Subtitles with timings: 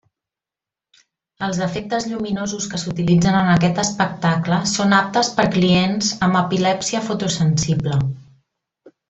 [1.47, 8.01] Els efectes lluminosos que s'utilitzen en aquest espectacle són aptes per clients amb epilèpsia fotosensible.